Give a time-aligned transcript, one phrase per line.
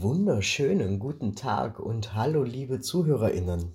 [0.00, 3.72] wunderschönen guten Tag und hallo liebe Zuhörerinnen.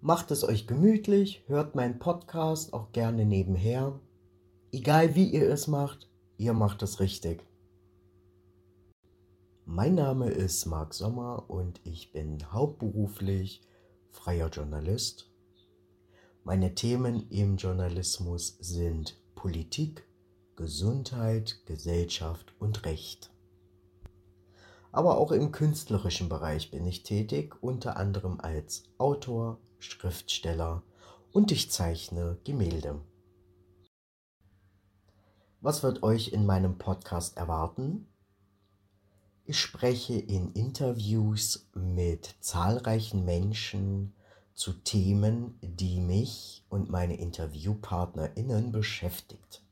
[0.00, 3.98] Macht es euch gemütlich, hört meinen Podcast auch gerne nebenher.
[4.70, 6.08] Egal wie ihr es macht,
[6.38, 7.44] ihr macht es richtig.
[9.64, 13.62] Mein Name ist Marc Sommer und ich bin hauptberuflich
[14.10, 15.28] freier Journalist.
[16.44, 20.06] Meine Themen im Journalismus sind Politik,
[20.54, 23.32] Gesundheit, Gesellschaft und Recht.
[24.92, 30.82] Aber auch im künstlerischen Bereich bin ich tätig, unter anderem als Autor, Schriftsteller
[31.32, 33.00] und ich zeichne Gemälde.
[35.60, 38.08] Was wird euch in meinem Podcast erwarten?
[39.44, 44.14] Ich spreche in Interviews mit zahlreichen Menschen
[44.54, 49.62] zu Themen, die mich und meine Interviewpartnerinnen beschäftigt.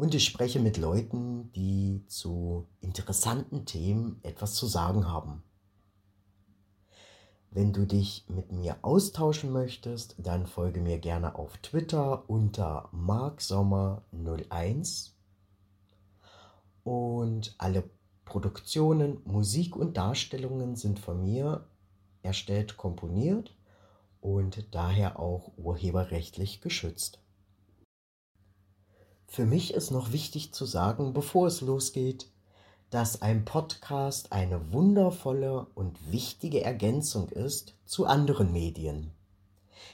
[0.00, 5.42] Und ich spreche mit Leuten, die zu interessanten Themen etwas zu sagen haben.
[7.50, 15.10] Wenn du dich mit mir austauschen möchtest, dann folge mir gerne auf Twitter unter marksommer01
[16.82, 17.84] und alle
[18.24, 21.66] Produktionen, Musik und Darstellungen sind von mir
[22.22, 23.54] erstellt, komponiert
[24.22, 27.20] und daher auch urheberrechtlich geschützt.
[29.32, 32.26] Für mich ist noch wichtig zu sagen, bevor es losgeht,
[32.90, 39.12] dass ein Podcast eine wundervolle und wichtige Ergänzung ist zu anderen Medien.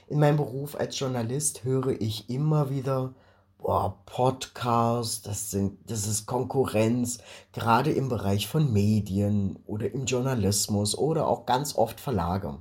[0.07, 3.13] In meinem Beruf als Journalist höre ich immer wieder,
[3.59, 7.19] boah, Podcast, das sind, das ist Konkurrenz,
[7.51, 12.57] gerade im Bereich von Medien oder im Journalismus oder auch ganz oft Verlage.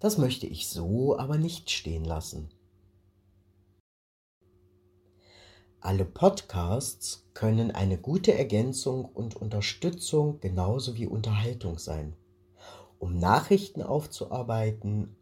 [0.00, 2.48] Das möchte ich so aber nicht stehen lassen.
[5.80, 12.14] Alle Podcasts können eine gute Ergänzung und Unterstützung genauso wie Unterhaltung sein,
[12.98, 15.14] um Nachrichten aufzuarbeiten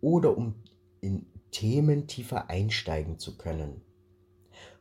[0.00, 0.54] oder um
[1.00, 3.80] in Themen tiefer einsteigen zu können.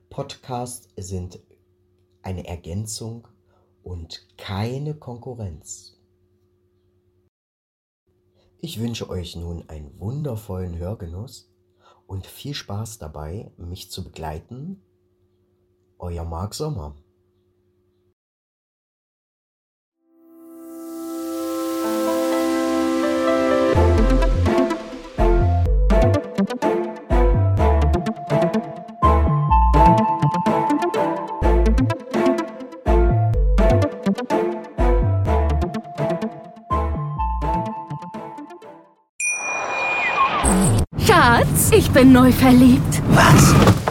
[0.09, 1.39] Podcasts sind
[2.21, 3.27] eine Ergänzung
[3.83, 5.97] und keine Konkurrenz.
[8.59, 11.51] Ich wünsche euch nun einen wundervollen Hörgenuss
[12.05, 14.83] und viel Spaß dabei, mich zu begleiten
[16.01, 16.93] euer Marc Sommer.
[40.97, 43.01] Schatz, ich bin neu verliebt.
[43.09, 43.90] Was?